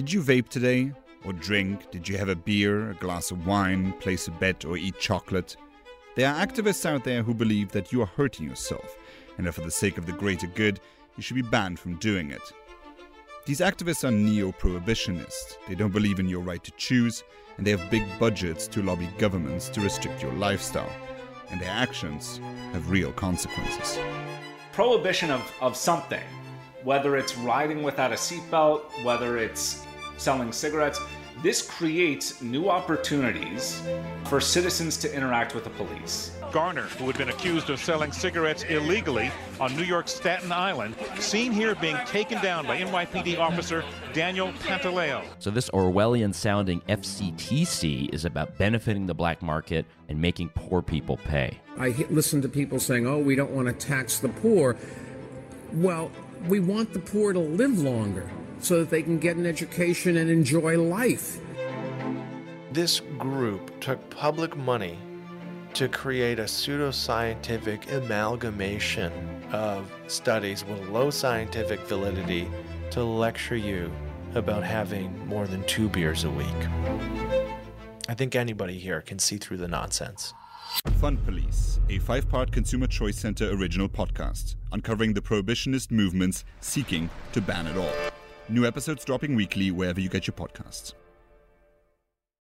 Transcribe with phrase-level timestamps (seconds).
[0.00, 0.92] Did you vape today?
[1.26, 1.90] Or drink?
[1.90, 5.58] Did you have a beer, a glass of wine, place a bet, or eat chocolate?
[6.16, 8.96] There are activists out there who believe that you are hurting yourself,
[9.36, 10.80] and that for the sake of the greater good,
[11.18, 12.40] you should be banned from doing it.
[13.44, 15.58] These activists are neo prohibitionists.
[15.68, 17.22] They don't believe in your right to choose,
[17.58, 20.90] and they have big budgets to lobby governments to restrict your lifestyle.
[21.50, 22.40] And their actions
[22.72, 23.98] have real consequences.
[24.72, 26.24] Prohibition of, of something,
[26.84, 29.84] whether it's riding without a seatbelt, whether it's
[30.20, 31.00] selling cigarettes,
[31.42, 33.82] this creates new opportunities
[34.24, 36.32] for citizens to interact with the police.
[36.52, 41.52] Garner, who had been accused of selling cigarettes illegally on New York's Staten Island, seen
[41.52, 45.24] here being taken down by NYPD officer Daniel Pantaleo.
[45.38, 51.16] So, this Orwellian sounding FCTC is about benefiting the black market and making poor people
[51.16, 51.58] pay.
[51.78, 54.76] I listen to people saying, oh, we don't want to tax the poor.
[55.72, 56.10] Well,
[56.46, 60.30] we want the poor to live longer so that they can get an education and
[60.30, 61.38] enjoy life.
[62.72, 64.98] This group took public money
[65.74, 69.12] to create a pseudoscientific amalgamation
[69.52, 72.48] of studies with low scientific validity
[72.90, 73.90] to lecture you
[74.34, 76.46] about having more than two beers a week.
[78.08, 80.34] I think anybody here can see through the nonsense.
[81.00, 87.10] Fun Police, a five part Consumer Choice Center original podcast, uncovering the prohibitionist movements seeking
[87.32, 88.09] to ban it all.
[88.50, 90.94] New episodes dropping weekly wherever you get your podcasts.